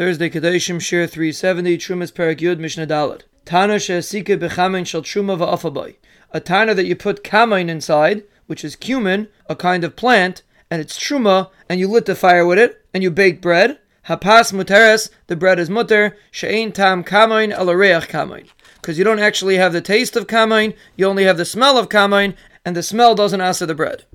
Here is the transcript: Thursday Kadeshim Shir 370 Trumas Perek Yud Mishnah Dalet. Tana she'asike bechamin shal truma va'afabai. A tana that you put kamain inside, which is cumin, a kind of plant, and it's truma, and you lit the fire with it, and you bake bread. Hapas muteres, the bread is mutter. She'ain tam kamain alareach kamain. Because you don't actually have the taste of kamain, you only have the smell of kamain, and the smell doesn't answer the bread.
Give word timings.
Thursday 0.00 0.30
Kadeshim 0.30 0.80
Shir 0.80 1.06
370 1.06 1.76
Trumas 1.76 2.10
Perek 2.10 2.38
Yud 2.38 2.58
Mishnah 2.58 2.86
Dalet. 2.86 3.24
Tana 3.44 3.78
she'asike 3.78 4.38
bechamin 4.38 4.86
shal 4.86 5.02
truma 5.02 5.36
va'afabai. 5.36 5.96
A 6.30 6.40
tana 6.40 6.72
that 6.72 6.86
you 6.86 6.96
put 6.96 7.22
kamain 7.22 7.68
inside, 7.68 8.22
which 8.46 8.64
is 8.64 8.76
cumin, 8.76 9.28
a 9.46 9.54
kind 9.54 9.84
of 9.84 9.96
plant, 9.96 10.40
and 10.70 10.80
it's 10.80 10.98
truma, 10.98 11.50
and 11.68 11.78
you 11.78 11.86
lit 11.86 12.06
the 12.06 12.14
fire 12.14 12.46
with 12.46 12.58
it, 12.58 12.82
and 12.94 13.02
you 13.02 13.10
bake 13.10 13.42
bread. 13.42 13.78
Hapas 14.06 14.54
muteres, 14.54 15.10
the 15.26 15.36
bread 15.36 15.58
is 15.58 15.68
mutter. 15.68 16.16
She'ain 16.30 16.72
tam 16.72 17.04
kamain 17.04 17.54
alareach 17.54 18.08
kamain. 18.08 18.48
Because 18.76 18.96
you 18.96 19.04
don't 19.04 19.18
actually 19.18 19.56
have 19.56 19.74
the 19.74 19.82
taste 19.82 20.16
of 20.16 20.26
kamain, 20.26 20.74
you 20.96 21.04
only 21.04 21.24
have 21.24 21.36
the 21.36 21.44
smell 21.44 21.76
of 21.76 21.90
kamain, 21.90 22.34
and 22.64 22.74
the 22.74 22.82
smell 22.82 23.14
doesn't 23.14 23.42
answer 23.42 23.66
the 23.66 23.74
bread. 23.74 24.06